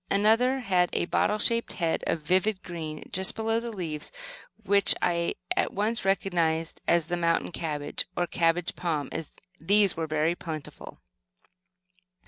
[0.09, 4.11] Another had a bottle shaped head of vivid green just below the leaves,
[4.63, 9.11] which I at once recognized as the "mountain cabbage," or cabbage palm.
[9.59, 11.01] These were very plentiful.